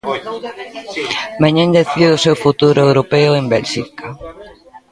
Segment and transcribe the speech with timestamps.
[1.41, 4.07] Mañá decide o seu futuro europeo en Bélxica.